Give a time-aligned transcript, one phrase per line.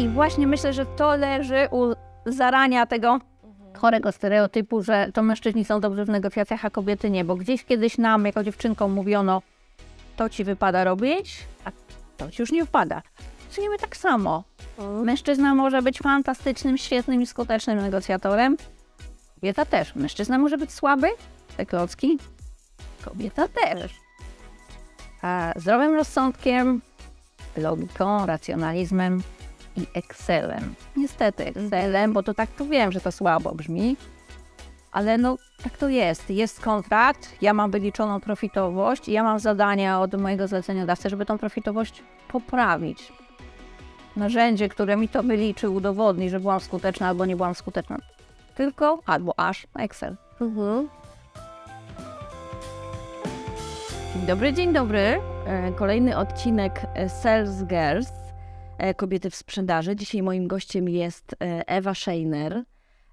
[0.00, 1.94] I właśnie myślę, że to leży u
[2.26, 3.18] zarania tego
[3.76, 7.98] chorego stereotypu, że to mężczyźni są dobrzy w negocjacjach, a kobiety nie, bo gdzieś kiedyś
[7.98, 9.42] nam, jako dziewczynkom mówiono,
[10.16, 11.70] to ci wypada robić, a
[12.16, 13.02] to ci już nie wypada.
[13.50, 14.44] Czynimy tak samo.
[15.04, 18.56] Mężczyzna może być fantastycznym, świetnym i skutecznym negocjatorem.
[19.34, 19.94] Kobieta też.
[19.94, 21.08] Mężczyzna może być słaby,
[21.56, 22.18] te klocki.
[23.04, 23.94] Kobieta też.
[25.22, 26.82] A zdrowym rozsądkiem,
[27.56, 29.22] logiką, racjonalizmem
[29.76, 30.74] i Excelem.
[30.96, 33.96] Niestety Excelem, bo to tak to wiem, że to słabo brzmi,
[34.92, 36.30] ale no tak to jest.
[36.30, 41.38] Jest kontrakt, ja mam wyliczoną profitowość i ja mam zadania od mojego zleceniodawcy, żeby tą
[41.38, 43.12] profitowość poprawić.
[44.16, 47.98] Narzędzie, które mi to wyliczy, udowodni, że byłam skuteczna albo nie byłam skuteczna.
[48.54, 50.16] Tylko albo aż Excel.
[50.40, 50.88] Mhm.
[54.16, 55.20] Dzień dobry, dzień dobry.
[55.46, 56.80] E, Kolejny odcinek
[57.22, 58.08] Sales Girls,
[58.96, 59.96] kobiety w sprzedaży.
[59.96, 62.52] Dzisiaj moim gościem jest e, Ewa Scheiner.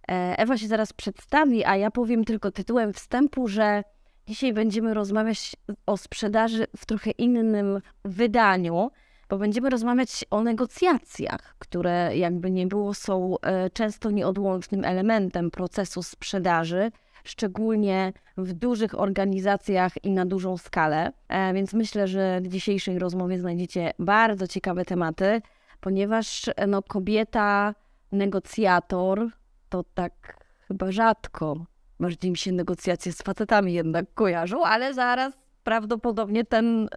[0.08, 3.84] E, Ewa się zaraz przedstawi, a ja powiem tylko tytułem wstępu, że
[4.28, 8.92] dzisiaj będziemy rozmawiać o sprzedaży w trochę innym wydaniu,
[9.30, 16.04] bo będziemy rozmawiać o negocjacjach, które jakby nie było są e, często nieodłącznym elementem procesu
[16.04, 16.92] sprzedaży
[17.23, 21.12] szczególnie w dużych organizacjach i na dużą skalę.
[21.30, 25.42] E, Więc myślę, że w dzisiejszej rozmowie znajdziecie bardzo ciekawe tematy,
[25.81, 27.75] ponieważ no, kobieta,
[28.11, 29.28] negocjator
[29.70, 31.66] to tak chyba rzadko.
[32.00, 35.33] Bardziej mi się negocjacje z facetami jednak kojarzą, ale zaraz
[35.64, 36.89] prawdopodobnie ten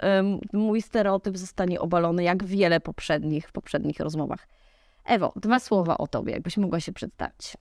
[0.52, 4.48] mój stereotyp zostanie obalony, jak wiele poprzednich w poprzednich rozmowach.
[5.04, 7.56] Ewo, dwa słowa o tobie, jakbyś mogła się przedstawić.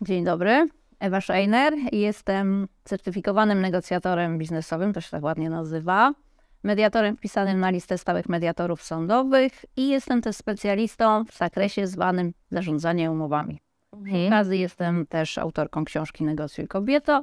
[0.00, 0.68] Dzień dobry,
[1.00, 1.74] Ewa Scheiner.
[1.92, 6.14] Jestem certyfikowanym negocjatorem biznesowym, to się tak ładnie nazywa.
[6.62, 13.10] Mediatorem wpisanym na listę stałych mediatorów sądowych i jestem też specjalistą w zakresie zwanym zarządzanie
[13.10, 13.60] umowami.
[14.04, 17.22] Przy okazji jestem też autorką książki Negocjuj kobieto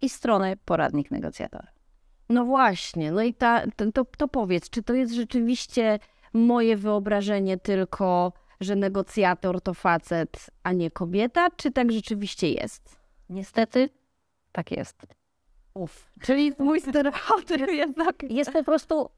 [0.00, 1.68] i strony Poradnik Negocjatora.
[2.28, 5.98] No właśnie, no i ta, to, to, to powiedz, czy to jest rzeczywiście
[6.32, 13.00] moje wyobrażenie tylko, że negocjator to facet, a nie kobieta, czy tak rzeczywiście jest?
[13.28, 13.88] Niestety
[14.52, 15.06] tak jest.
[15.74, 18.22] Uf, czyli mój stereotyp jednak...
[18.30, 19.08] Jest po prostu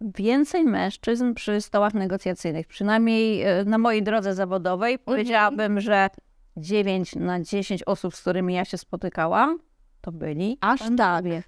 [0.00, 2.66] więcej mężczyzn przy stołach negocjacyjnych.
[2.66, 6.10] Przynajmniej e, na mojej drodze zawodowej powiedziałabym, że
[6.56, 9.58] 9 na 10 osób, z którymi ja się spotykałam,
[10.00, 10.58] to byli.
[10.60, 10.88] Aż tak.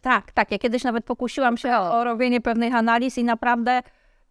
[0.01, 0.51] Tak, tak.
[0.51, 3.83] Ja kiedyś nawet pokusiłam się o robienie pewnych analiz i naprawdę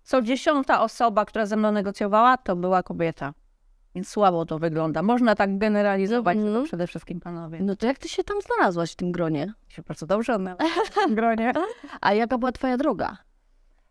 [0.04, 3.34] co dziesiąta osoba, która ze mną negocjowała, to była kobieta.
[3.96, 5.02] Więc słabo to wygląda.
[5.04, 7.60] Można tak generalizować, to przede wszystkim panowie.
[7.62, 9.54] No to jak ty się tam znalazłaś w tym gronie?
[9.68, 11.54] się bardzo dobrze odnalazłam w tym gronie.
[12.02, 13.18] A jaka była twoja droga?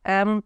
[0.05, 0.43] Em,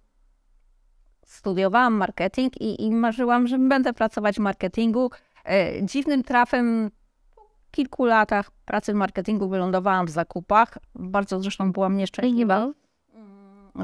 [1.27, 5.11] studiowałam marketing i, i marzyłam, że będę pracować w marketingu.
[5.45, 6.91] E, dziwnym trafem
[7.35, 10.79] po kilku latach pracy w marketingu wylądowałam w zakupach.
[10.95, 12.73] Bardzo zresztą byłam nieszczęśliwa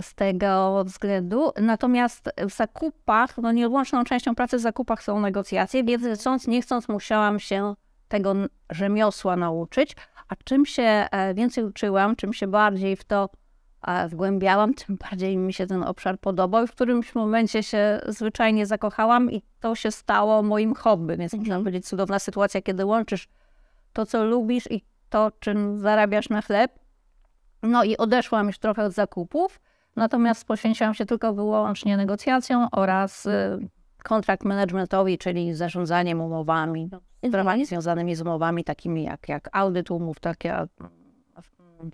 [0.03, 1.53] z tego względu.
[1.61, 6.89] Natomiast w zakupach, no nieodłączną częścią pracy w zakupach są negocjacje, więc chcąc, nie chcąc
[6.89, 7.75] musiałam się
[8.09, 8.35] tego
[8.71, 9.97] rzemiosła nauczyć.
[10.29, 13.29] A czym się e, więcej uczyłam, czym się bardziej w to
[13.87, 18.67] e, wgłębiałam, tym bardziej mi się ten obszar podobał i w którymś momencie się zwyczajnie
[18.67, 21.17] zakochałam i to się stało moim hobby.
[21.17, 23.29] Więc można powiedzieć cudowna sytuacja, kiedy łączysz
[23.93, 26.79] to, co lubisz i to, czym zarabiasz na chleb.
[27.63, 29.61] No i odeszłam już trochę od zakupów,
[29.97, 33.69] natomiast poświęciłam się tylko wyłącznie negocjacjom oraz y,
[34.03, 40.21] kontrakt managementowi, czyli zarządzaniem umowami, no, sprawami związanymi z umowami takimi jak, jak audyt umów,
[40.21, 40.71] takie mm,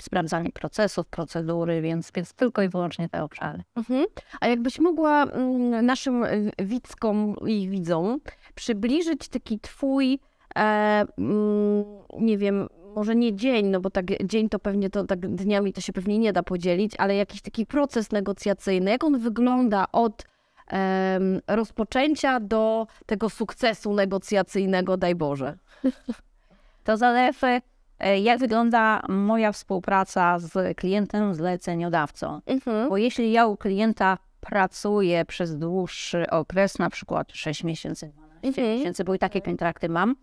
[0.01, 3.63] sprawdzanie procesów, procedury, więc, więc tylko i wyłącznie te obszary.
[3.77, 4.07] Mhm.
[4.41, 8.21] A jakbyś mogła mm, naszym y, widzkom i widzom
[8.55, 10.19] przybliżyć taki twój,
[10.57, 10.61] e,
[11.19, 11.85] mm,
[12.19, 15.81] nie wiem, może nie dzień, no bo tak dzień to pewnie to tak dniami to
[15.81, 20.25] się pewnie nie da podzielić, ale jakiś taki proces negocjacyjny, jak on wygląda od
[20.69, 25.59] em, rozpoczęcia do tego sukcesu negocjacyjnego, daj Boże.
[26.85, 27.61] To zależy,
[27.99, 32.41] e, jak wygląda moja współpraca z klientem, zleceniodawcą.
[32.47, 32.89] Mhm.
[32.89, 38.79] Bo jeśli ja u klienta pracuję przez dłuższy okres, na przykład 6 miesięcy, 12 Mhm.
[38.79, 40.17] miesięcy, bo i takie kontrakty mam,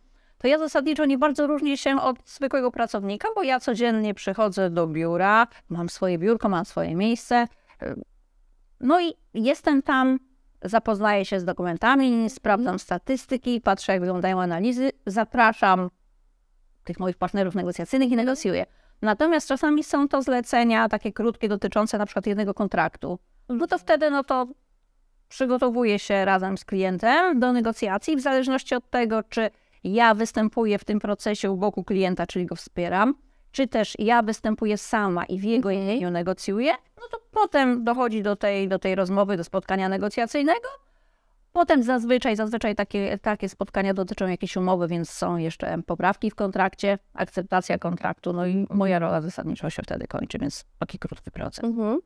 [0.43, 4.87] to ja zasadniczo nie bardzo różnię się od zwykłego pracownika, bo ja codziennie przychodzę do
[4.87, 7.47] biura, mam swoje biurko, mam swoje miejsce.
[8.79, 10.19] No i jestem tam,
[10.61, 15.89] zapoznaję się z dokumentami, sprawdzam statystyki, patrzę, jak wyglądają analizy, zapraszam
[16.83, 18.65] tych moich partnerów negocjacyjnych i negocjuję.
[19.01, 23.19] Natomiast czasami są to zlecenia takie krótkie, dotyczące na przykład jednego kontraktu.
[23.49, 24.47] No to wtedy, no to
[25.27, 29.49] przygotowuję się razem z klientem do negocjacji w zależności od tego, czy
[29.83, 33.15] ja występuję w tym procesie u boku klienta, czyli go wspieram,
[33.51, 35.89] czy też ja występuję sama i w jego Mhm.
[35.89, 40.67] imieniu negocjuję, no to potem dochodzi do tej, do tej rozmowy, do spotkania negocjacyjnego.
[41.51, 46.99] Potem zazwyczaj, zazwyczaj takie, takie spotkania dotyczą jakiejś umowy, więc są jeszcze poprawki w kontrakcie,
[47.13, 51.63] akceptacja kontraktu, no i moja rola zasadniczo się wtedy kończy, więc taki krótki proces.
[51.63, 51.99] Mhm.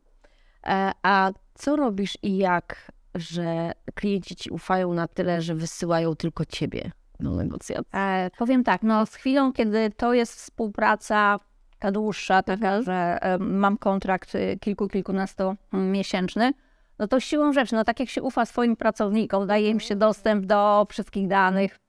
[0.66, 6.46] E, a co robisz i jak, że klienci ci ufają na tyle, że wysyłają tylko
[6.46, 7.86] ciebie do negocjacji?
[7.94, 11.40] E, powiem tak, no z chwilą, kiedy to jest współpraca
[11.80, 12.84] ta dłuższa, taka, Mhm.
[12.84, 16.54] że e, mam kontrakt y, kilku, kilkunastu mm, miesięczny,
[17.00, 20.46] no to siłą rzeczy, no tak jak się ufa swoim pracownikom, daje im się dostęp
[20.46, 21.80] do wszystkich danych,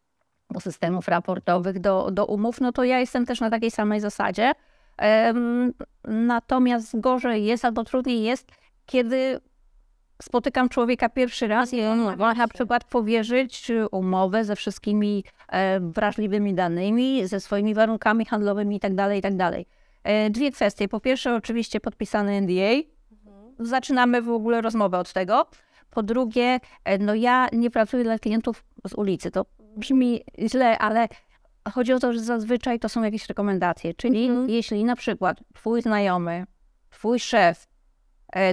[0.51, 4.53] do systemów raportowych, do, do umów, no to ja jestem też na takiej samej zasadzie.
[6.05, 8.51] Natomiast gorzej jest, albo trudniej jest,
[8.87, 9.41] kiedy
[10.23, 16.55] spotykam człowieka pierwszy raz i on ma na przykład powierzyć umowę ze wszystkimi e, wrażliwymi
[16.55, 19.17] danymi, ze swoimi warunkami handlowymi itd.
[19.17, 19.65] itd.
[20.05, 20.89] E, Dwie kwestie.
[20.89, 22.89] Po pierwsze, oczywiście podpisany NDA.
[23.59, 25.47] Zaczynamy w ogóle rozmowę od tego.
[25.91, 29.31] Po drugie, e, no ja nie pracuję dla klientów z ulicy.
[29.31, 31.09] To brzmi źle, ale
[31.75, 33.95] chodzi o to, że zazwyczaj to są jakieś rekomendacje.
[33.95, 34.51] Czyli Mhm.
[34.51, 36.45] jeśli na przykład twój znajomy,
[36.91, 37.69] twój szef,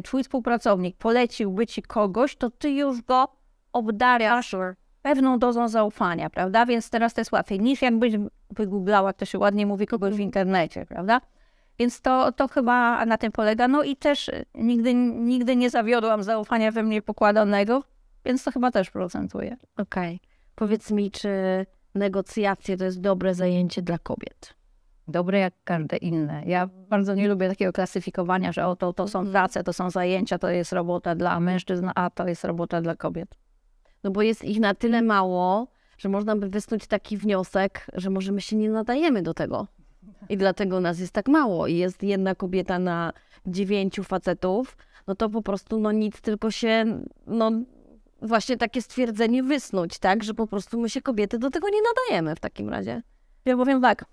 [0.03, 3.27] twój współpracownik poleciłby ci kogoś, to ty już go
[3.73, 4.55] obdariasz
[5.01, 6.65] pewną dozą zaufania, prawda?
[6.65, 8.13] Więc teraz to jest łatwiej niż jakbyś
[8.49, 11.21] wygooglała, jak to się ładnie mówi, kogoś w internecie, prawda?
[11.79, 13.67] Więc to, to chyba na tym polega.
[13.67, 17.83] No i też e, nigdy, nigdy nie zawiodłam zaufania we mnie pokładanego,
[18.25, 19.57] więc to chyba też procentuje.
[19.77, 20.19] Okej.
[20.55, 21.29] Powiedz mi, czy
[21.95, 24.53] negocjacje to jest dobre zajęcie dla kobiet?
[25.07, 26.43] Dobre jak każde inne.
[26.45, 30.37] Ja bardzo nie lubię takiego klasyfikowania, że o, to, to są prace, to są zajęcia,
[30.37, 33.35] to jest robota dla mężczyzn, a to jest robota dla kobiet.
[34.03, 35.67] No bo jest ich na tyle mało,
[35.97, 39.67] że można by wysnuć taki wniosek, że może my się nie nadajemy do tego.
[40.29, 41.67] I dlatego nas jest tak mało.
[41.67, 43.13] I jest jedna kobieta na
[43.47, 46.85] dziewięciu facetów, no to po prostu no nic, tylko się,
[47.27, 47.51] no
[48.21, 50.23] właśnie takie stwierdzenie wysnuć, tak?
[50.23, 53.01] Że po prostu my się kobiety do tego nie nadajemy w takim razie.
[53.45, 54.05] Ja powiem tak,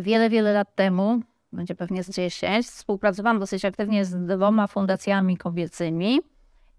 [0.00, 1.20] wiele, wiele lat temu,
[1.52, 6.20] będzie pewnie z 10, współpracowałam dosyć aktywnie z dwoma fundacjami kobiecymi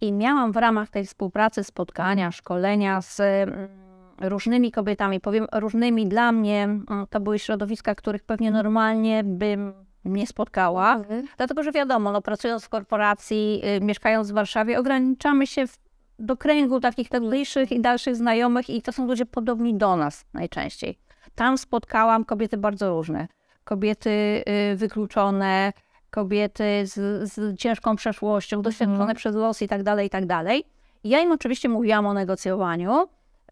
[0.01, 3.69] i miałam w ramach tej współpracy spotkania, szkolenia z mm,
[4.21, 5.19] różnymi kobietami.
[5.19, 9.73] Powiem różnymi dla mnie, mm, to były środowiska, których pewnie normalnie bym
[10.05, 11.01] nie spotkała.
[11.37, 15.77] Dlatego, że wiadomo, no, pracując w korporacji, y, mieszkając w Warszawie, ograniczamy się w,
[16.19, 21.04] do kręgu takich najbliższych i dalszych znajomych i to są ludzie podobni do nas najczęściej.
[21.35, 23.27] Tam spotkałam kobiety bardzo różne.
[23.63, 24.09] Kobiety
[24.73, 25.73] y, wykluczone,
[26.09, 26.93] kobiety z,
[27.33, 30.63] z ciężką przeszłością, doświadczone przez los i tak dalej, i tak dalej.
[31.03, 33.07] Ja im oczywiście mówiłam o negocjowaniu,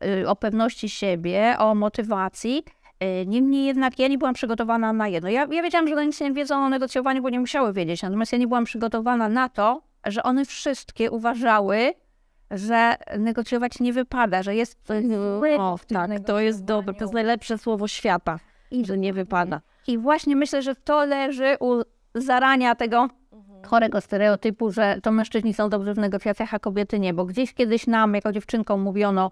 [0.06, 2.64] y, o pewności siebie, o motywacji,
[3.04, 5.30] Y, Niemniej jednak ja nie byłam przygotowana na jedno.
[5.30, 8.02] Ja, ja wiedziałam, że one nic nie wiedzą o negocjowaniu, bo nie musiały wiedzieć.
[8.02, 11.94] Natomiast ja nie byłam przygotowana na to, że one wszystkie uważały,
[12.54, 15.06] że negocjować nie wypada, że jest coś
[15.60, 18.40] O, tak, to jest dobre, to jest najlepsze słowo świata,
[18.84, 19.62] że nie wypada.
[19.88, 21.82] I właśnie myślę, że to leży u
[22.16, 23.10] zarania tego
[23.68, 27.14] chorego stereotypu, że to mężczyźni są dobrzy w negocjacjach, a kobiety nie.
[27.14, 29.32] Bo gdzieś kiedyś nam, jako dziewczynkom, mówiono,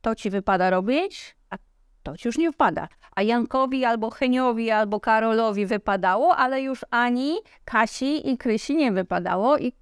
[0.00, 1.56] to ci wypada robić, a
[2.02, 2.88] to ci już nie wypada.
[3.16, 9.58] A Jankowi albo Heniowi albo Karolowi wypadało, ale już ani Kasi i Krysi nie wypadało.
[9.58, 9.72] I,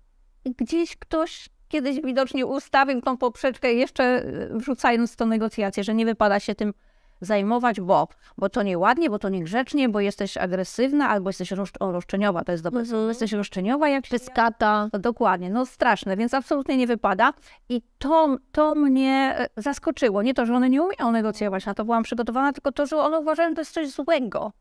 [0.44, 6.06] i gdzieś ktoś kiedyś widocznie ustawił tą poprzeczkę jeszcze y, wrzucając to negocjacje, że nie
[6.06, 6.72] wypada się tym
[7.20, 8.08] zajmować, bo,
[8.38, 12.64] bo to nieładnie, bo to niegrzecznie, bo jesteś agresywna albo jesteś o, roszczeniowa, to jest
[12.64, 12.80] dobre.
[12.80, 13.08] Mhm.
[13.08, 14.88] Jesteś roszczeniowa, jak się Pyskata.
[14.92, 17.32] no dokładnie, no straszne, więc absolutnie nie wypada.
[17.68, 20.22] I to, to mnie e, zaskoczyło.
[20.22, 23.20] Nie to, że one nie umieją negocjować, na to byłam przygotowana, tylko to, że one
[23.20, 24.52] uważają, że to jest coś złego.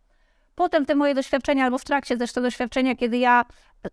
[0.56, 3.46] Potem te moje doświadczenia, albo w trakcie też te doświadczenia, kiedy ja
[3.86, 3.90] e,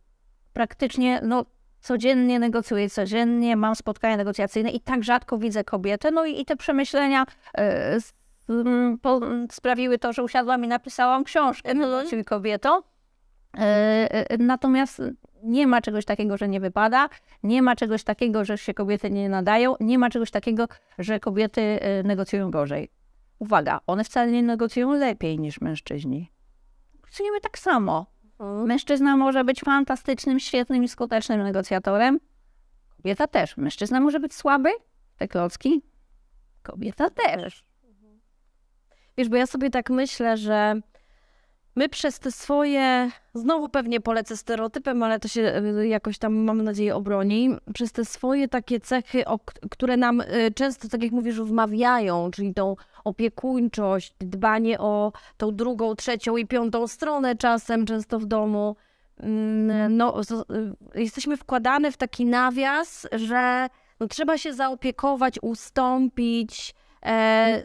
[0.53, 1.45] praktycznie, no
[1.85, 6.57] codziennie negocjuję, codziennie mam spotkania negocjacyjne i tak rzadko widzę kobietę, no i, i te
[6.57, 7.27] przemyślenia
[7.59, 8.15] e, s-
[8.49, 12.83] m, po, m, sprawiły to, że usiadłam i napisałam książkę Negocjuj kobieto.
[13.59, 13.61] E,
[14.31, 15.03] e, Natomiast
[15.43, 17.09] nie ma czegoś takiego, że nie wypada,
[17.43, 21.61] nie ma czegoś takiego, że się kobiety nie nadają, nie ma czegoś takiego, że kobiety
[21.61, 22.89] e, negocjują gorzej.
[23.39, 26.31] Uwaga, one wcale nie negocjują lepiej niż mężczyźni.
[26.95, 28.07] Negocjujemy tak samo.
[28.67, 32.21] Mężczyzna może być fantastycznym, świetnym i skutecznym negocjatorem.
[32.97, 33.57] Kobieta też.
[33.57, 34.71] Mężczyzna może być słaby,
[35.17, 35.83] te klocki.
[36.63, 37.65] Kobieta też.
[39.17, 40.81] Wiesz, bo ja sobie tak myślę, że
[41.77, 46.63] My przez te swoje, znowu pewnie polecę stereotypem, ale to się y, jakoś tam, mam
[46.63, 49.25] nadzieję, obroni, przez te swoje takie cechy,
[49.71, 55.95] które nam y, często, tak jak mówisz, wmawiają, czyli tą opiekuńczość, dbanie o tą drugą,
[55.95, 58.77] trzecią i piątą stronę czasem, często w domu,
[59.21, 63.69] mm, no, y, jesteśmy wkładane w taki nawias, że
[64.01, 66.84] no, trzeba się zaopiekować, ustąpić, e,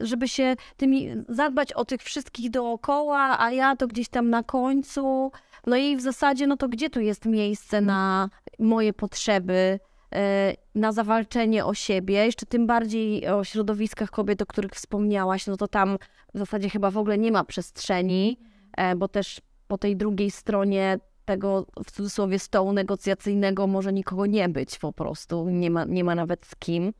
[0.02, 5.32] żeby się tymi, zadbać o tych wszystkich dookoła, a ja to gdzieś tam na końcu.
[5.68, 8.30] No i w zasadzie, no to gdzie tu jest miejsce na
[8.60, 9.80] moje potrzeby,
[10.16, 15.58] e, na zawalczenie o siebie, jeszcze tym bardziej o środowiskach kobiet, o których wspomniałaś, no
[15.58, 15.98] to tam
[16.34, 18.40] w zasadzie chyba w ogóle nie ma przestrzeni,
[18.78, 24.50] e, bo też po tej drugiej stronie tego w cudzysłowie stołu negocjacyjnego może nikogo nie
[24.50, 26.94] być po prostu, nie ma, nie ma nawet z kim.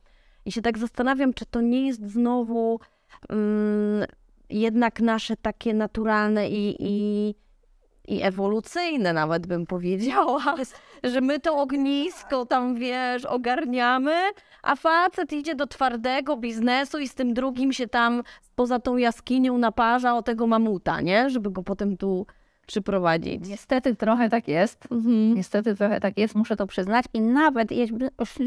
[0.44, 2.80] I się tak zastanawiam, czy to nie jest znowu
[3.28, 4.04] um,
[4.50, 7.34] jednak nasze takie naturalne i, i,
[8.08, 10.54] i ewolucyjne nawet bym powiedziała,
[11.02, 14.16] że my to ognisko tam, wiesz, ogarniamy,
[14.62, 18.22] a facet idzie do twardego biznesu i z tym drugim się tam
[18.54, 21.30] poza tą jaskinią naparza o tego mamuta, nie?
[21.30, 22.26] Żeby go potem tu
[22.66, 23.48] przyprowadzić.
[23.48, 24.86] Niestety trochę tak jest.
[24.92, 25.34] Mhm.
[25.34, 27.04] Niestety trochę tak jest, muszę to przyznać.
[27.12, 27.96] I nawet jeśli,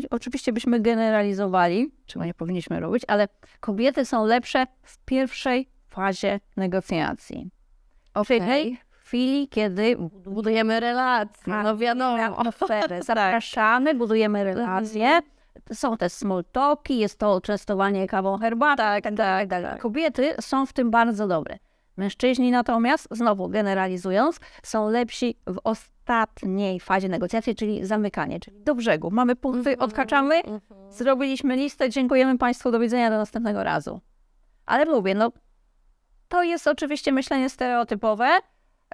[0.10, 3.28] oczywiście byśmy generalizowali, czego nie powinniśmy robić, ale
[3.60, 7.50] kobiety są lepsze w pierwszej fazie negocjacji.
[8.14, 8.40] Okay.
[8.40, 13.04] Czyli w chwili, kiedy budujemy relacje, no wiadomo, atmosferę.
[13.04, 15.08] Zapraszamy, budujemy relacje.
[15.08, 15.24] Mhm.
[15.74, 18.84] Są te small talki, jest to częstowanie kawą herbatą.
[18.84, 19.82] Tak, tak, tak.
[19.82, 21.58] Kobiety są w tym bardzo dobre.
[21.98, 29.12] Mężczyźni natomiast, znowu generalizując, są lepsi w ostatniej fazie negocjacji, czyli zamykanie, czyli do brzegu.
[29.12, 30.62] Mamy punkty, mhm, odkaczamy, mhm.
[30.92, 34.02] zrobiliśmy listę, dziękujemy Państwu, do widzenia, do następnego razu.
[34.66, 35.32] Ale mówię, no
[36.28, 38.40] to jest oczywiście myślenie stereotypowe,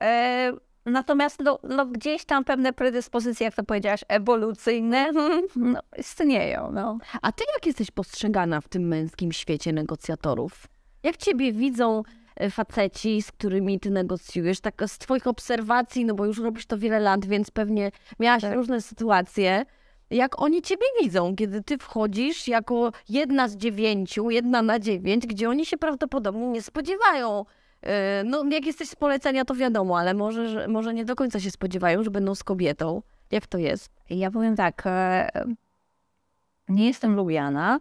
[0.01, 0.51] e,
[0.85, 5.11] natomiast no, no, gdzieś tam pewne predyspozycje, jak to powiedziałaś, ewolucyjne
[5.55, 6.71] no, istnieją.
[6.71, 6.97] No.
[7.21, 10.67] A ty jak jesteś postrzegana w tym męskim świecie negocjatorów?
[11.03, 12.03] Jak ciebie widzą
[12.49, 16.99] faceci, z którymi ty negocjujesz, tak z twoich obserwacji, no bo już robisz to wiele
[16.99, 18.55] lat, więc pewnie miałaś tak.
[18.55, 19.65] różne sytuacje.
[20.09, 25.49] Jak oni ciebie widzą, kiedy ty wchodzisz jako jedna z dziewięciu, jedna na dziewięć, gdzie
[25.49, 27.45] oni się prawdopodobnie nie spodziewają.
[27.81, 31.51] E, no, jak jesteś z polecenia, to wiadomo, ale może, może nie do końca się
[31.51, 33.01] spodziewają, że będą z kobietą.
[33.31, 33.91] Jak to jest?
[34.09, 34.83] Ja powiem tak.
[34.85, 35.29] E,
[36.69, 37.79] nie jestem lubiana,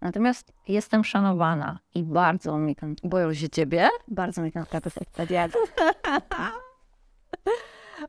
[0.00, 2.94] Natomiast jestem szanowana i bardzo mi ten...
[3.04, 3.88] Boją się ciebie?
[4.08, 4.98] Bardzo mi ten status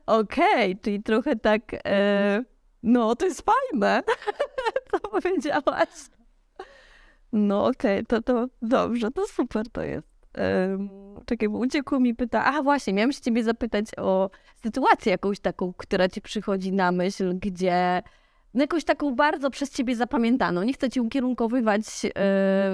[0.06, 1.62] Okej, okay, czyli trochę tak...
[1.84, 2.44] E,
[2.82, 4.02] no, to jest fajne,
[4.90, 5.88] co powiedziałaś.
[7.32, 10.08] No okej, okay, to, to dobrze, to super to jest.
[10.38, 10.90] Um,
[11.26, 12.44] czekaj, bo uciekło mi pyta.
[12.44, 14.30] A właśnie, miałam się ciebie zapytać o
[14.62, 18.02] sytuację jakąś taką, która ci przychodzi na myśl, gdzie
[18.54, 20.62] jakąś taką bardzo przez ciebie zapamiętaną.
[20.62, 22.10] Nie chcę ci ukierunkowywać, yy,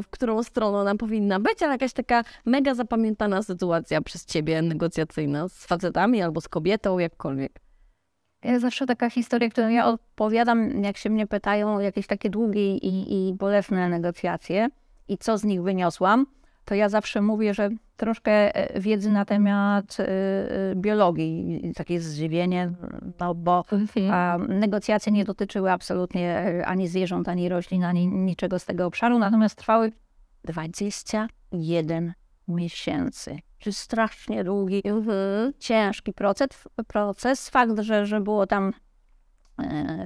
[0.02, 5.48] w którą stronę ona powinna być, ale jakaś taka mega zapamiętana sytuacja przez ciebie negocjacyjna
[5.48, 7.60] z facetami albo z kobietą, jakkolwiek.
[8.44, 12.76] Ja zawsze taka historia, którą ja opowiadam, jak się mnie pytają o jakieś takie długie
[12.76, 14.68] i, i bolesne negocjacje
[15.08, 16.26] i co z nich wyniosłam,
[16.66, 22.72] to ja zawsze mówię, że troszkę e, wiedzy na temat e, e, biologii, takie zdziwienie,
[23.20, 24.58] no bo mhm.
[24.60, 29.92] negocjacje nie dotyczyły absolutnie ani zwierząt, ani roślin, ani niczego z tego obszaru, natomiast trwały
[30.44, 32.12] 21
[32.48, 33.38] miesięcy.
[33.58, 35.52] Czy strasznie długi, mhm.
[35.58, 36.48] ciężki proces,
[36.86, 37.50] proces.
[37.50, 38.72] Fakt, że, że było tam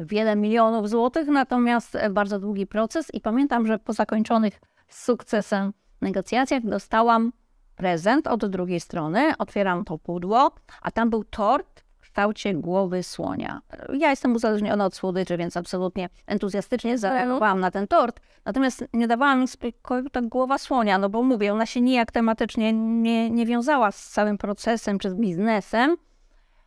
[0.05, 5.73] wiele milionów złotych, natomiast bardzo długi proces i pamiętam, że po zakończonych sukcesem
[6.03, 7.33] negocjacjach dostałam
[7.77, 10.51] prezent od drugiej strony, otwieram to pudło,
[10.83, 13.61] a tam był tort w kształcie głowy słonia.
[13.99, 19.41] Ja jestem uzależniona od słodyczy, więc absolutnie entuzjastycznie zareagowałam na ten tort, natomiast nie dawałam
[19.41, 23.93] mi spokoju ta głowa słonia, no bo mówię, ona się nijak tematycznie nie, nie wiązała
[23.93, 25.97] z całym procesem czy z biznesem.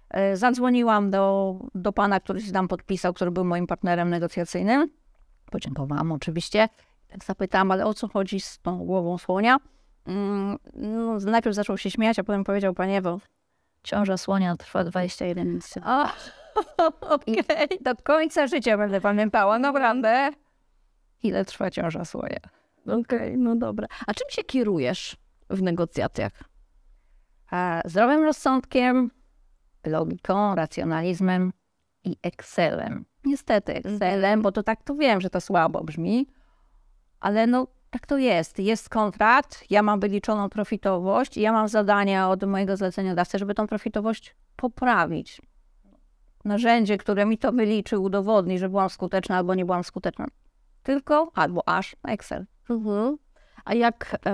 [0.10, 4.90] E, zadzwoniłam do, do pana, który się tam podpisał, który był moim partnerem negocjacyjnym.
[5.52, 6.70] Podziękowałam oczywiście
[7.14, 9.58] tak zapytałam, ale o co chodzi z tą głową słonia?
[10.06, 13.20] Mm, no, najpierw zaczął się śmiać, a potem powiedział, panie Ewo,
[13.84, 15.82] ciąża słonia trwa 21 miesięcy.
[17.02, 17.68] Okej, okay.
[17.82, 20.30] do końca życia będę pamiętała, naprawdę.
[21.24, 22.40] Ile trwa ciąża słonia?
[22.86, 23.88] Okej, okay, no dobra.
[24.08, 25.18] A czym się kierujesz
[25.50, 26.32] w negocjacjach?
[27.52, 29.12] A, zdrowym rozsądkiem,
[29.86, 31.54] logiką, racjonalizmem
[32.04, 33.06] i Excelem.
[33.26, 36.28] Niestety Excelem, bo to tak to wiem, że to słabo brzmi,
[37.24, 38.60] ale no tak to jest.
[38.60, 44.36] Jest kontrakt, ja mam wyliczoną profitowość, ja mam zadania od mojego zleceniodawcy, żeby tą profitowość
[44.56, 45.42] poprawić.
[46.46, 50.26] Narzędzie, które mi to wyliczy, udowodni, że byłam skuteczna albo nie byłam skuteczna.
[50.84, 52.46] Tylko albo aż Excel.
[52.70, 53.18] Mhm.
[53.66, 54.34] A jak e,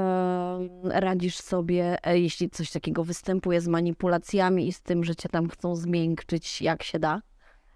[0.84, 5.50] radzisz sobie, e, jeśli coś takiego występuje z manipulacjami i z tym, że cię tam
[5.50, 7.22] chcą zmiękczyć, jak się da?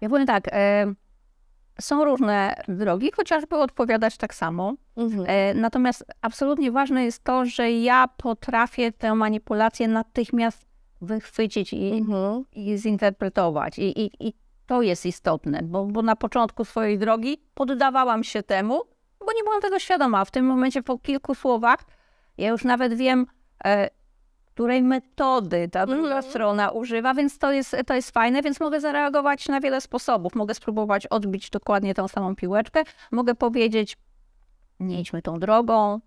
[0.00, 0.94] Ja powiem tak, e,
[1.80, 4.74] są różne drogi, chociażby odpowiadać tak samo.
[4.96, 5.24] Mhm.
[5.28, 10.66] E, natomiast absolutnie ważne jest to, że ja potrafię tę manipulację natychmiast
[11.00, 12.44] wychwycić i, Mhm.
[12.52, 13.78] i zinterpretować.
[13.78, 14.34] I, i, I
[14.66, 18.80] to jest istotne, bo, bo na początku swojej drogi poddawałam się temu,
[19.26, 20.24] bo nie byłam tego świadoma.
[20.24, 21.78] W tym momencie po kilku słowach
[22.38, 23.26] ja już nawet wiem,
[23.64, 23.88] e,
[24.54, 26.22] której metody ta druga Mhm.
[26.22, 30.34] strona używa, więc to jest, to jest fajne, więc mogę zareagować na wiele sposobów.
[30.34, 32.82] Mogę spróbować odbić dokładnie tą samą piłeczkę,
[33.12, 33.96] mogę powiedzieć,
[34.80, 36.00] nie idźmy tą drogą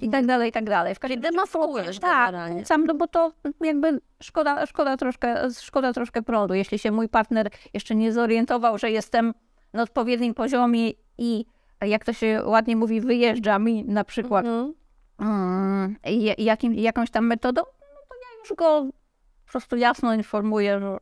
[0.00, 0.94] i tak dalej, i tak dalej.
[0.94, 6.22] W każdym razie Demasujesz tak, sam, no bo to jakby szkoda, szkoda, troszkę, szkoda troszkę
[6.22, 6.54] prądu.
[6.54, 9.34] Jeśli się mój partner jeszcze nie zorientował, że jestem
[9.72, 11.44] na odpowiednim poziomie i
[11.86, 14.74] jak to się ładnie mówi, wyjeżdża mi na przykład Mhm.
[15.20, 17.62] mm, ja- jakim, jakąś tam metodą,
[18.40, 18.86] już go
[19.46, 20.96] po prostu jasno informuję, że,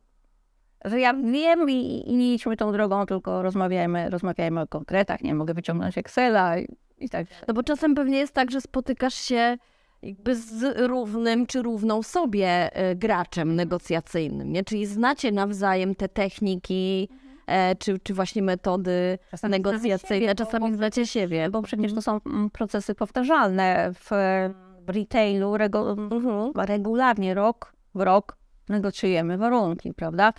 [0.85, 5.35] że ja wiem i, i nie idźmy tą drogą, tylko rozmawiajmy, rozmawiajmy o konkretach, nie
[5.35, 6.67] mogę wyciągnąć Excela i,
[6.97, 7.43] i tak dalej.
[7.47, 9.57] No bo czasem pewnie jest tak, że spotykasz się
[10.01, 14.63] jakby z równym czy równą sobie e, graczem negocjacyjnym, nie?
[14.63, 17.09] Czyli znacie nawzajem te techniki,
[17.47, 21.49] e, czy, czy właśnie metody Czasami negocjacyjne, siebie, czasami bo- znacie siebie.
[21.49, 24.09] bo przecież to są mm, procesy powtarzalne w,
[24.53, 26.51] w retailu rego, Mhm.
[26.55, 28.37] regularnie, rok w rok
[28.69, 30.33] negocjujemy warunki, prawda?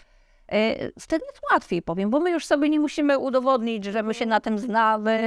[0.53, 4.27] E, Wtedy jest łatwiej, powiem, bo my już sobie nie musimy udowodnić, że my się
[4.27, 5.19] na tym znamy,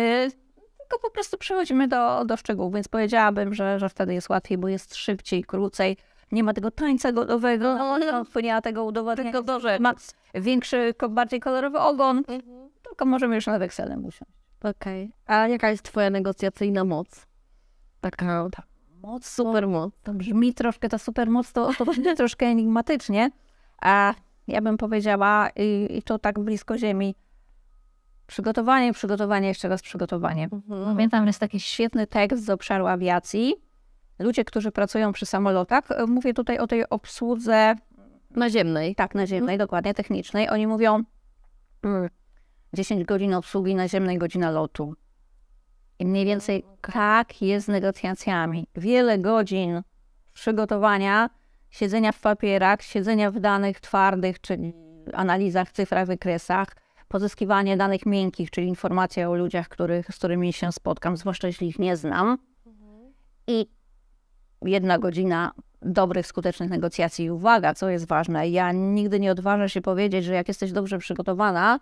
[0.80, 4.68] tylko po prostu przechodzimy do, do szczegółów, więc powiedziałabym, że, że wtedy jest łatwiej, bo
[4.68, 5.98] jest szybciej, krócej,
[6.32, 8.24] nie ma tego tańca godowego, no, nie ma
[8.62, 9.32] tego udowodnienia,
[9.80, 9.94] ma
[10.34, 12.24] większy, bardziej kolorowy ogon,
[12.84, 14.32] tylko możemy już nad Excelem usiąść.
[14.64, 15.12] Okej.
[15.26, 17.28] A jaka jest twoja negocjacyjna moc?
[18.02, 18.50] Taka
[19.04, 19.94] Moc, super moc.
[20.04, 23.32] to brzmi troszkę, ta supermoc to, to brzmi troszkę enigmatycznie,
[23.82, 24.14] a
[24.48, 27.16] ja bym powiedziała, i, i to tak blisko ziemi,
[28.28, 30.44] przygotowanie, przygotowanie, jeszcze raz przygotowanie.
[30.44, 30.86] Mhm.
[30.86, 33.56] Pamiętam, jest taki świetny tekst z obszaru awiacji.
[34.20, 37.76] Ludzie, którzy pracują przy samolotach, e, mówię tutaj o tej obsłudze,
[38.30, 38.96] Naziemnej.
[38.96, 40.50] tak, naziemnej, dokładnie, technicznej.
[40.50, 41.04] Oni mówią
[41.84, 42.10] mm,
[42.74, 44.94] 10 godzin obsługi naziemnej, godzina lotu.
[46.06, 46.64] Mniej więcej
[46.94, 48.68] tak jest z negocjacjami.
[48.76, 49.82] Wiele godzin
[50.34, 51.30] przygotowania,
[51.70, 54.74] siedzenia w papierach, siedzenia w danych twardych, czyli
[55.14, 56.68] analizach, cyfrach, wykresach,
[57.08, 61.80] pozyskiwanie danych miękkich, czyli informacje o ludziach, których, z którymi się spotkam, zwłaszcza jeśli ich
[61.80, 62.38] nie znam.
[63.48, 63.68] I
[64.62, 67.26] jedna godzina dobrych, skutecznych negocjacji.
[67.26, 70.98] I uwaga, co jest ważne, ja nigdy nie odważę się powiedzieć, że jak jesteś dobrze
[70.98, 71.80] przygotowana,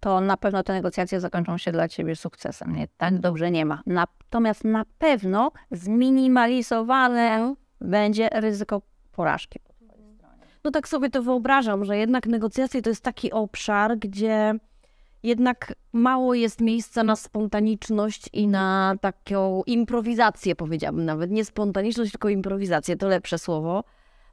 [0.00, 2.76] to na pewno te negocjacje zakończą się dla ciebie sukcesem.
[2.76, 3.82] Nie, tak dobrze nie ma.
[3.86, 8.82] Natomiast na pewno zminimalizowane będzie ryzyko
[9.12, 9.60] porażki.
[10.64, 14.54] No tak sobie to wyobrażam, że jednak negocjacje to jest taki obszar, gdzie
[15.22, 21.30] jednak mało jest miejsca na spontaniczność i na taką improwizację, powiedziałabym nawet.
[21.30, 23.84] Nie spontaniczność, tylko improwizację, to lepsze słowo.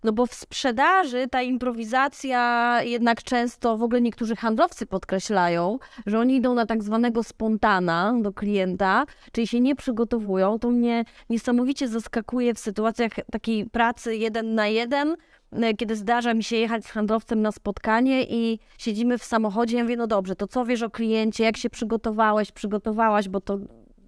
[0.03, 6.35] No bo w sprzedaży ta improwizacja jednak często, w ogóle niektórzy handlowcy podkreślają, że oni
[6.35, 10.59] idą na tak zwanego spontana do klienta, czyli się nie przygotowują.
[10.59, 15.15] To mnie niesamowicie zaskakuje w sytuacjach takiej pracy jeden na jeden,
[15.51, 19.83] e, kiedy zdarza mi się jechać z handlowcem na spotkanie i siedzimy w samochodzie, ja
[19.83, 23.59] mówię, no dobrze, to co wiesz o kliencie, jak się przygotowałeś, przygotowałaś, bo to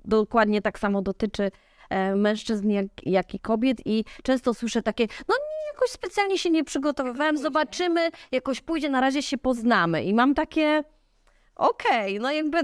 [0.06, 1.52] dokładnie tak samo dotyczy
[1.90, 3.78] e, mężczyzn, jak, jak i kobiet.
[3.86, 5.36] I często słyszę takie, no
[5.74, 10.84] jakoś specjalnie się nie przygotowywałem, zobaczymy, jakoś pójdzie, na razie się poznamy i mam takie,
[11.56, 12.58] okej, no jakby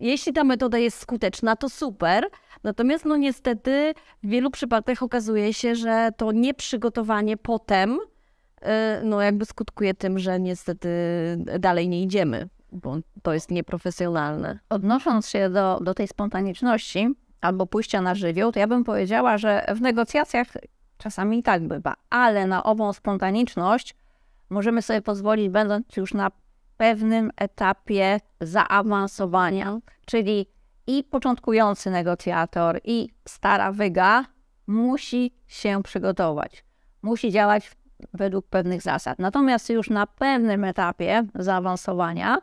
[0.00, 2.24] jeśli ta metoda jest skuteczna, to super.
[2.64, 8.66] Natomiast no niestety w wielu przypadkach okazuje się, że to nieprzygotowanie potem y,
[9.02, 10.88] no jakby skutkuje tym, że niestety
[11.58, 14.58] dalej nie idziemy, bo to jest nieprofesjonalne.
[14.68, 17.08] Odnosząc się do, do tej spontaniczności
[17.40, 20.46] albo pójścia na żywioł, to ja bym powiedziała, że w negocjacjach
[20.98, 23.96] czasami i tak bywa, ale na ową spontaniczność
[24.50, 26.30] możemy sobie pozwolić, będąc już na
[26.76, 30.46] pewnym etapie zaawansowania, czyli
[30.86, 34.24] i początkujący negocjator, i stara wyga
[34.66, 36.64] musi się przygotować,
[37.02, 37.70] musi działać
[38.12, 39.18] według pewnych zasad.
[39.18, 42.38] Natomiast już na pewnym etapie zaawansowania,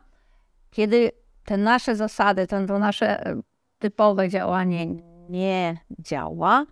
[0.71, 1.11] kiedy
[1.45, 3.41] te nasze zasady, to nasze e,
[3.79, 4.85] typowe działanie
[5.29, 6.65] nie działa,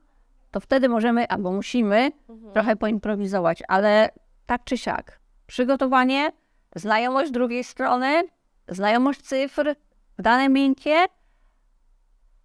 [0.51, 2.11] to wtedy możemy albo musimy
[2.53, 4.09] trochę poimprowizować, ale
[4.45, 5.19] tak czy siak.
[5.47, 6.31] Przygotowanie,
[6.75, 8.23] znajomość drugiej strony,
[8.67, 9.75] znajomość cyfr,
[10.19, 11.05] dane miękkie,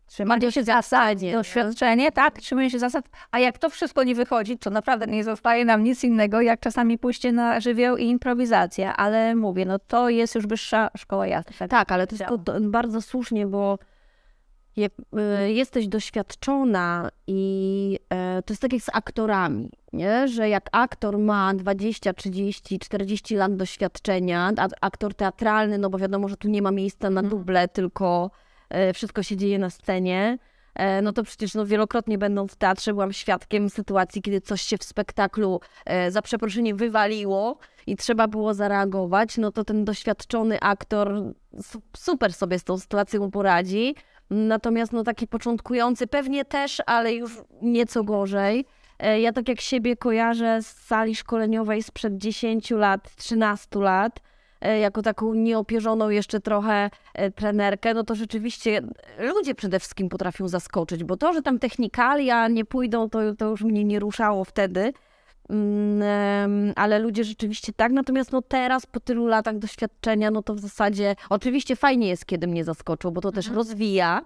[0.06, 4.70] trzymanie się zasad, doświadczenie, tak, trzymanie się zasad, a jak to wszystko nie wychodzi, to
[4.70, 9.66] naprawdę nie zostaje nam nic innego, jak czasami pójście na żywioł i improwizacja, ale mówię,
[9.66, 11.54] no to jest już wyższa szkoła jazdy.
[11.68, 13.78] Tak, ale to jest to, to bardzo słusznie, bo
[14.76, 14.88] je,
[15.46, 20.28] y, jesteś doświadczona i e, to jest tak jak z aktorami, nie?
[20.28, 26.28] że jak aktor ma 20, 30, 40 lat doświadczenia, a aktor teatralny, no bo wiadomo,
[26.28, 28.30] że tu nie ma miejsca na duble, tylko
[28.68, 30.38] e, wszystko się dzieje na scenie,
[30.74, 34.78] e, no to przecież no, wielokrotnie będąc w teatrze byłam świadkiem sytuacji, kiedy coś się
[34.78, 41.22] w spektaklu e, za przeproszeniem wywaliło i trzeba było zareagować, no to ten doświadczony aktor
[41.62, 43.94] su- super sobie z tą sytuacją poradzi.
[44.30, 48.66] Natomiast no taki początkujący pewnie też, ale już nieco gorzej.
[48.98, 54.20] E, Ja tak jak siebie kojarzę z sali szkoleniowej sprzed 10 lat, 13 lat,
[54.60, 58.82] e, jako taką nieopierzoną jeszcze trochę e, trenerkę, no to rzeczywiście
[59.18, 63.62] ludzie przede wszystkim potrafią zaskoczyć, bo to, że tam technikalia nie pójdą, to, to już
[63.62, 64.92] mnie nie ruszało wtedy.
[65.50, 70.60] Mm, ale ludzie rzeczywiście tak, natomiast no teraz po tylu latach doświadczenia, no to w
[70.60, 74.22] zasadzie oczywiście fajnie jest, kiedy mnie zaskoczą, bo to też rozwija.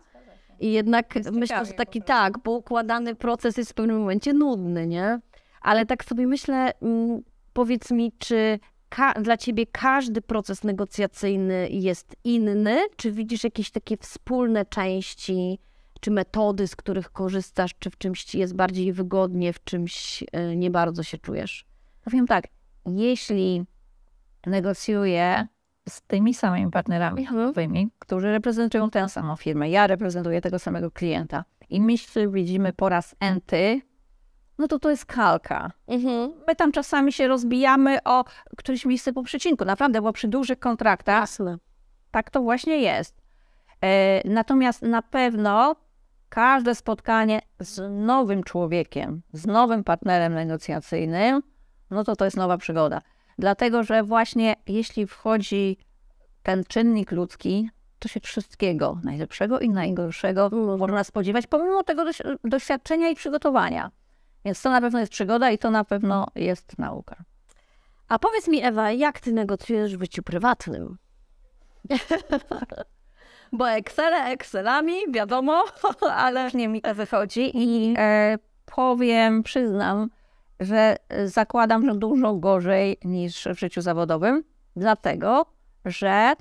[0.61, 5.21] I jednak Jest myślę, że taki tak, poukładany proces jest w pewnym momencie nudny, nie?
[5.63, 8.59] Ale tak sobie myślę, mm, powiedz mi, czy
[9.23, 15.59] dla ciebie każdy proces negocjacyjny jest inny, czy widzisz jakieś takie wspólne części,
[16.01, 20.57] czy metody, z których korzystasz, czy w czymś ci jest bardziej wygodnie, w czymś y,
[20.57, 21.65] nie bardzo się czujesz?
[22.05, 22.45] Powiem tak,
[22.87, 23.65] jeśli
[24.47, 25.47] negocjuję
[25.89, 31.45] z tymi samymi partnerami handlowymi, którzy reprezentują tę samą firmę, ja reprezentuję tego samego klienta
[31.71, 33.81] i my się widzimy po raz enty,
[34.59, 35.73] no to to jest kalka.
[35.89, 36.33] Mhm.
[36.49, 38.25] My tam czasami się rozbijamy o
[38.57, 41.57] któreś miejsce po przecinku, naprawdę, bo przy dużych kontraktach Jasne.
[42.11, 43.21] tak to właśnie jest.
[43.83, 45.77] E, natomiast na pewno
[46.31, 51.43] każde spotkanie z nowym człowiekiem, z nowym partnerem negocjacyjnym,
[51.90, 53.01] no to to jest nowa przygoda.
[53.38, 55.77] Dlatego, że właśnie jeśli wchodzi
[56.43, 63.09] ten czynnik ludzki, to się wszystkiego, najlepszego i najgorszego, można spodziewać, pomimo tego doś- doświadczenia
[63.09, 63.90] i przygotowania.
[64.45, 67.16] Więc to na pewno jest przygoda i to na pewno jest nauka.
[68.09, 70.99] A powiedz mi, Ewa, jak ty negocjujesz w życiu prywatnym?
[73.53, 75.65] Bo Excele Excelami, wiadomo,
[76.25, 80.11] ale Różnie mi to wychodzi i e, powiem, przyznam,
[80.61, 84.45] że zakładam, że dużo gorzej niż w życiu zawodowym,
[84.77, 85.47] dlatego,
[85.85, 86.33] że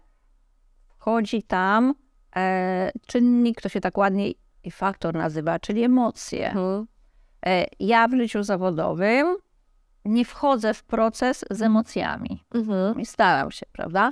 [1.00, 1.94] wchodzi tam
[2.36, 4.32] e, czynnik, to się tak ładnie
[4.64, 6.48] i faktor nazywa, czyli emocje.
[6.48, 6.88] Mhm.
[7.46, 9.38] E, ja w życiu zawodowym
[10.06, 12.44] nie wchodzę w proces z emocjami.
[12.54, 13.00] Mhm.
[13.00, 14.12] I staram się, prawda?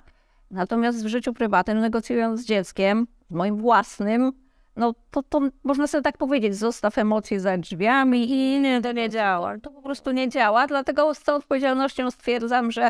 [0.51, 4.31] Natomiast w życiu prywatnym, negocjując z dzieckiem, moim własnym,
[4.75, 9.09] no to, to można sobie tak powiedzieć, zostaw emocje za drzwiami i nie, to nie
[9.09, 9.57] działa.
[9.57, 12.89] To po prostu nie działa, dlatego z całą odpowiedzialnością stwierdzam, że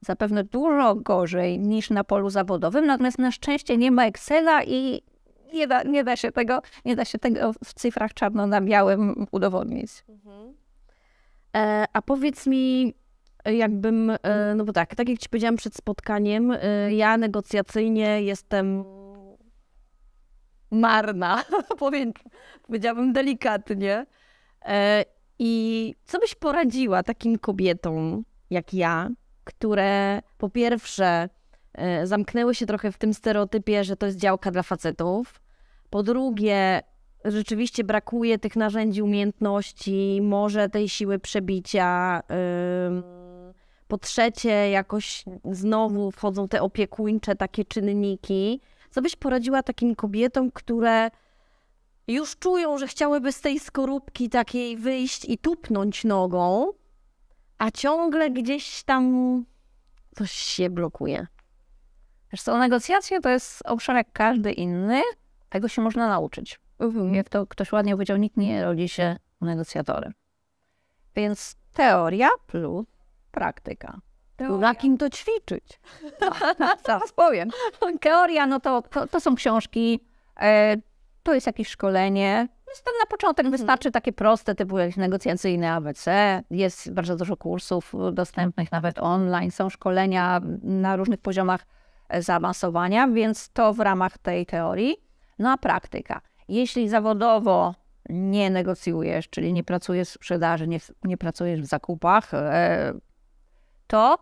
[0.00, 5.02] zapewne dużo gorzej niż na polu zawodowym, natomiast na szczęście nie ma Excela i
[5.54, 9.26] nie da, nie da się tego, nie da się tego w cyfrach czarno na białym
[9.30, 9.90] udowodnić.
[11.56, 12.94] E, a powiedz mi,
[13.52, 18.84] jakbym, e, no bo tak, tak jak ci powiedziałam przed spotkaniem, e, ja negocjacyjnie jestem
[20.70, 21.44] marna,
[21.78, 22.12] powiem,
[22.66, 24.06] powiedziałabym delikatnie.
[24.64, 25.04] E,
[25.38, 29.08] I co byś poradziła takim kobietom jak ja,
[29.44, 31.28] które po pierwsze
[32.04, 35.40] zamknęły się trochę w tym stereotypie, że to jest działka dla facetów,
[35.90, 36.82] po drugie
[37.24, 42.22] rzeczywiście brakuje tych narzędzi, umiejętności, może tej siły przebicia.
[42.86, 43.23] ym,
[43.94, 48.60] Po trzecie, jakoś znowu wchodzą te opiekuńcze takie czynniki.
[48.90, 51.10] Co byś poradziła takim kobietom, które
[52.08, 56.72] już czują, że chciałyby z tej skorupki takiej wyjść i tupnąć nogą,
[57.58, 59.44] a ciągle gdzieś tam
[60.16, 61.26] coś się blokuje?
[62.32, 65.02] Wiesz co, negocjacje to jest obszar jak każdy inny,
[65.48, 66.60] tego się można nauczyć.
[67.12, 70.14] Jak to ktoś ładnie powiedział, nikt nie rodzi się negocjatorem.
[71.16, 72.93] Więc teoria plus
[73.34, 74.00] praktyka.
[74.58, 75.80] Na kim to ćwiczyć?
[76.86, 77.48] Zaraz powiem.
[78.00, 80.00] Teoria, no to, to, to są książki,
[80.40, 80.76] e,
[81.22, 82.48] to jest jakieś szkolenie.
[82.84, 86.42] To na początek wystarczy takie proste, typu jakieś negocjacyjne ABC.
[86.50, 89.50] Jest bardzo dużo kursów dostępnych nawet online.
[89.50, 91.66] Są szkolenia na różnych poziomach
[92.08, 94.96] e, zaawansowania, więc to w ramach tej teorii.
[95.38, 96.20] No a praktyka.
[96.48, 97.74] Jeśli zawodowo
[98.08, 102.94] nie negocjujesz, czyli nie pracujesz w sprzedaży, nie, nie pracujesz w zakupach, e,
[103.94, 104.18] to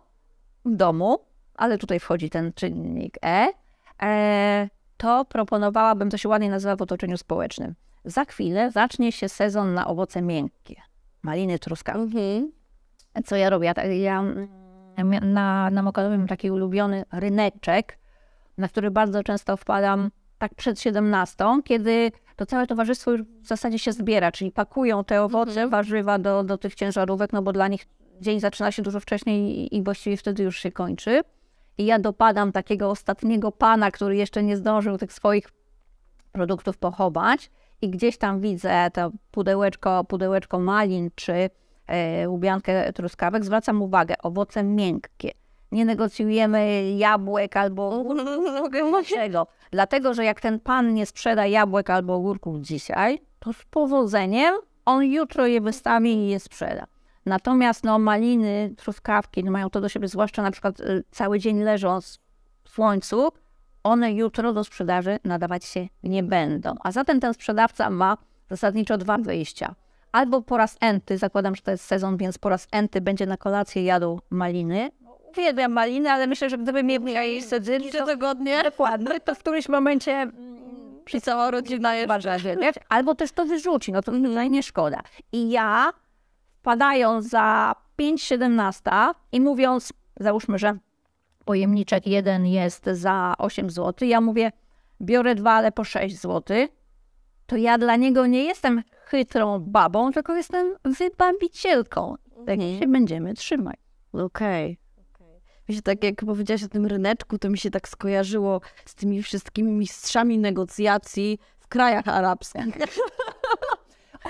[0.65, 1.19] w domu,
[1.55, 3.47] ale tutaj wchodzi ten czynnik E,
[4.03, 7.75] e, to proponowałabym, to się ładnie nazywa w otoczeniu społecznym.
[8.05, 10.75] Za chwilę zacznie się sezon na owoce miękkie,
[11.21, 12.17] maliny, truskawki.
[12.17, 12.51] Mhm.
[13.25, 13.65] Co ja robię?
[13.67, 17.97] Ja, tak- ja mm, na, na Mokotowym mam taki ulubiony ryneczek,
[18.57, 23.79] na który bardzo często wpadam tak przed 17, kiedy to całe towarzystwo już w zasadzie
[23.79, 25.69] się zbiera, czyli pakują te owoce, Mhm.
[25.69, 27.85] warzywa do, do tych ciężarówek, no bo dla nich
[28.23, 31.21] dzień zaczyna się dużo wcześniej i, właściwie wtedy już się kończy.
[31.77, 35.49] I ja dopadam takiego ostatniego pana, który jeszcze nie zdążył tych swoich
[36.31, 41.49] produktów pochować i gdzieś tam widzę to pudełeczko, pudełeczko malin czy
[41.87, 45.31] e, łubiankę truskawek, zwracam uwagę, owoce miękkie.
[45.71, 48.05] Nie negocjujemy jabłek albo
[48.65, 49.47] ogórczego.
[49.71, 54.55] Dlatego, że jak ten pan nie sprzeda jabłek albo ogórków dzisiaj, to z powodzeniem
[54.85, 56.92] on jutro je wystawi i je sprzeda.
[57.25, 61.59] Natomiast no, maliny, truskawki no, mają to do siebie, zwłaszcza na przykład y, cały dzień
[61.59, 62.19] leżąc
[62.63, 63.31] w słońcu,
[63.83, 66.75] one jutro do sprzedaży nadawać się nie będą.
[66.83, 68.17] A zatem ten sprzedawca ma
[68.49, 69.75] zasadniczo dwa wyjścia.
[70.11, 73.37] Albo po raz enty, zakładam, że to jest sezon, więc po raz enty będzie na
[73.37, 74.91] kolację jadł maliny.
[75.31, 79.69] Uwielbiam maliny, ale myślę, że gdyby mnie mieli sadzili, to tygodnie dokładnie, to w którymś
[79.69, 80.63] momencie mm,
[81.13, 82.09] i cała rodzina jest.
[82.89, 85.01] Albo też to wyrzuci, no to tutaj nie szkoda.
[85.31, 85.93] I ja
[86.63, 90.77] wpadając za 5,17 i mówiąc, załóżmy, że
[91.45, 94.51] pojemniczek jeden jest za 8 zł, ja mówię,
[95.01, 96.57] biorę dwa, ale po 6 zł,
[97.45, 102.15] to ja dla niego nie jestem chytrą babą, tylko jestem wybawicielką.
[102.45, 103.75] Tak się będziemy trzymać.
[104.13, 104.77] Okej.
[105.69, 109.71] Wiecie, tak jak powiedziałaś o tym ryneczku, to mi się tak skojarzyło z tymi wszystkimi
[109.71, 112.77] mistrzami negocjacji w krajach arabskich.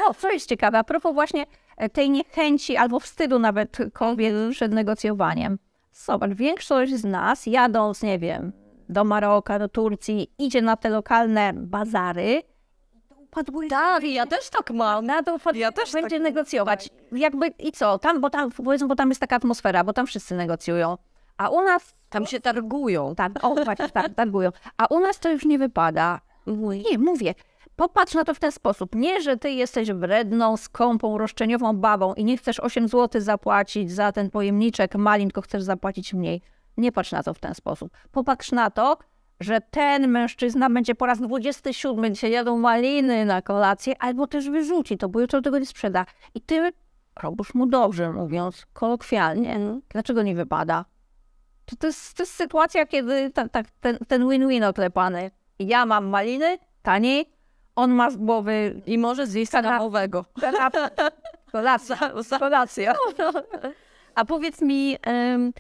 [0.08, 1.46] O, co jest ciekawe, a propos właśnie
[1.94, 5.60] tej niechęci albo wstydu nawet kobiet przed negocjowaniem.
[5.92, 8.54] Zobacz, większość z nas jadąc, nie wiem,
[8.90, 12.42] do Maroka, do Turcji, idzie na te lokalne bazary.
[13.18, 15.06] Upadły Tak, ja też tak mam.
[15.06, 16.24] na to Ja też tak będzie mam.
[16.24, 16.90] negocjować.
[17.12, 18.00] Jakby i co?
[18.00, 20.98] Tam, bo tam, powiedzmy, bo tam jest taka atmosfera, bo tam wszyscy negocjują.
[21.38, 23.16] A u nas Tam się targują.
[23.16, 24.50] tak, o właśnie, tak, targują.
[24.78, 26.20] A u nas to już nie wypada.
[26.92, 27.34] Nie, mówię.
[27.76, 28.96] Popatrz na to w ten sposób.
[28.96, 34.12] Nie, że ty jesteś wredną, skąpą, roszczeniową babą i nie chcesz 8 zł zapłacić za
[34.12, 36.42] ten pojemniczek malin, tylko chcesz zapłacić mniej.
[36.78, 37.92] Nie patrz na to w ten sposób.
[38.12, 38.98] Popatrz na to,
[39.40, 44.98] że ten mężczyzna będzie po raz 27 dzisiaj jadą maliny na kolację, albo też wyrzuci
[44.98, 46.06] to, bo jutro tego nie sprzeda.
[46.36, 46.72] I ty
[47.24, 49.60] robisz mu dobrze, mówiąc kolokwialnie.
[49.90, 50.86] Dlaczego nie wypada?
[51.66, 55.32] To, to, jest, to jest sytuacja, kiedy ta, ta, ten, ten win-win oklepany.
[55.60, 57.33] Ja mam maliny taniej,
[57.76, 60.26] on ma z głowy I może zjeść kanapowego.
[61.52, 61.98] kolacja.
[62.40, 62.94] Kolacja.
[64.16, 64.98] A powiedz mi,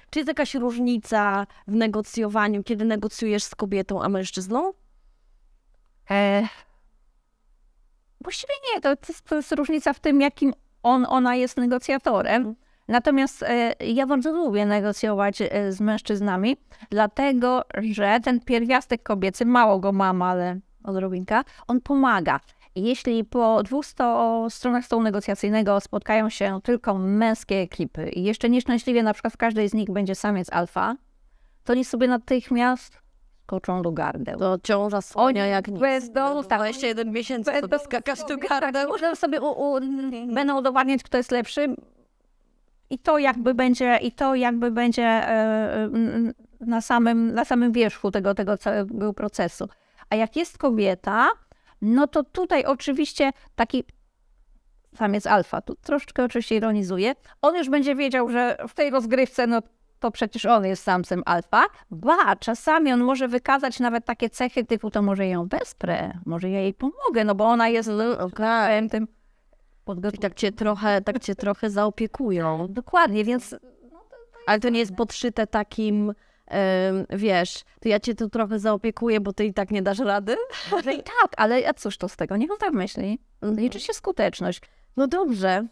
[0.09, 4.73] czy jest jakaś różnica w negocjowaniu, kiedy negocjujesz z kobietą, a mężczyzną?
[6.11, 6.47] E,
[8.21, 12.55] właściwie nie, to, to, jest, to jest różnica w tym, jakim on, ona jest negocjatorem.
[12.87, 16.57] Natomiast e, ja bardzo lubię negocjować e, z mężczyznami,
[16.89, 22.39] dlatego że ten pierwiastek kobiecy, mało go mam, ale odrobinka, on pomaga.
[22.75, 29.03] Jeśli po dwóch sto, stronach stołu negocjacyjnego spotkają się tylko męskie ekipy i jeszcze nieszczęśliwie
[29.03, 30.95] na przykład w każdej z nich będzie samiec alfa,
[31.63, 33.03] to oni sobie natychmiast
[33.43, 34.39] skoczą do gardeł.
[34.39, 35.79] To ciąża Oni słonia jak nic.
[35.79, 38.91] będą, tak, 21 miesięcy będą sobie skakasz tu gardeł.
[38.91, 39.79] Będą sobie u, u,
[40.33, 41.75] będą udowadniać, kto jest lepszy.
[42.89, 45.89] I to jakby będzie, i to jakby będzie e, e,
[46.59, 49.67] na samym, na samym wierzchu tego, tego całego procesu.
[50.13, 51.29] A jak jest kobieta,
[51.81, 53.83] no to tutaj oczywiście taki
[54.95, 59.61] samiec alfa, tu troszeczkę oczywiście ironizuje, on już będzie wiedział, że w tej rozgrywce, no
[59.99, 61.65] to przecież on jest samcem alfa.
[61.91, 66.59] Ba, czasami on może wykazać nawet takie cechy typu, to może ją wesprę, może ja
[66.59, 68.89] jej pomogę, no bo ona jest Okej.
[68.89, 69.07] tym I
[69.85, 70.21] podgotowaniem.
[70.21, 72.67] tak cię trochę, tak cię trochę zaopiekują.
[72.69, 73.55] Dokładnie, więc
[74.47, 76.13] Ale to nie jest podszyte takim,
[77.09, 80.35] wiesz, to ja cię tu trochę zaopiekuję, bo ty i tak nie dasz rady.
[80.71, 82.37] może i tak, ale a cóż to z tego?
[82.37, 83.19] Niech on tak myśli.
[83.41, 84.61] Liczy się skuteczność.
[84.97, 85.67] No dobrze.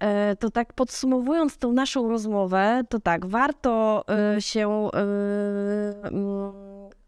[0.00, 4.04] E, To tak podsumowując tą naszą rozmowę, to tak, warto
[4.36, 6.10] e, się e,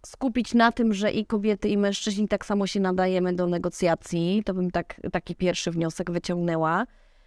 [0.07, 4.43] skupić na tym, że i kobiety, i mężczyźni tak samo się nadajemy do negocjacji.
[4.45, 6.87] To bym tak, taki pierwszy wniosek wyciągnęła.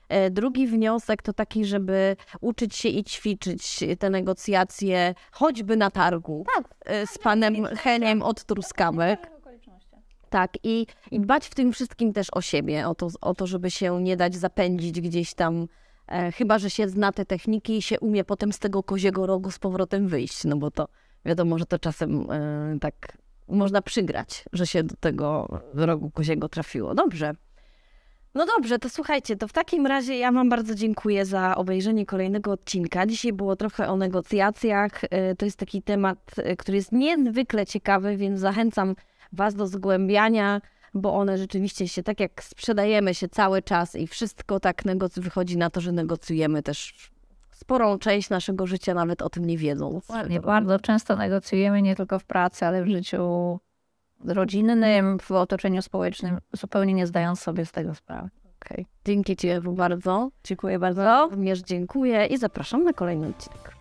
[0.09, 6.45] E, Drugi wniosek to taki, żeby uczyć się i ćwiczyć te negocjacje, choćby na targu
[6.55, 6.75] Tak.
[6.85, 9.31] e, z panem Heniem od Truskawek.
[10.29, 13.71] Tak, i, i dbać w tym wszystkim też o siebie, o to, o to żeby
[13.71, 15.67] się nie dać zapędzić gdzieś tam,
[16.07, 19.51] e, chyba że się zna te techniki i się umie potem z tego koziego rogu
[19.51, 20.87] z powrotem wyjść, no bo to
[21.25, 23.17] wiadomo, że to czasem e, tak
[23.47, 26.95] można przygrać, że się do tego rogu koziego trafiło.
[26.95, 27.35] Dobrze.
[28.35, 32.51] No dobrze, to słuchajcie, to w takim razie ja Wam bardzo dziękuję za obejrzenie kolejnego
[32.51, 33.05] odcinka.
[33.07, 34.91] Dzisiaj było trochę o negocjacjach.
[35.09, 38.95] E, To jest taki temat, e, który jest niezwykle ciekawy, więc zachęcam
[39.33, 40.61] Was do zgłębiania,
[40.93, 45.57] bo one rzeczywiście się, tak jak sprzedajemy się cały czas i wszystko tak negoc- wychodzi
[45.57, 47.09] na to, że negocjujemy też
[47.51, 50.09] sporą część naszego życia, nawet o tym nie wiedząc.
[50.09, 53.59] Ładnie, bardzo często negocjujemy nie tylko w pracy, ale w życiu
[54.25, 58.29] rodzinnym, w otoczeniu społecznym, zupełnie nie zdając sobie z tego sprawy.
[58.61, 58.85] Okej.
[59.05, 60.29] Dzięki Ci Ewu bardzo.
[60.43, 61.27] Dziękuję bardzo.
[61.31, 63.75] Również dziękuję i zapraszam na kolejny odcinek.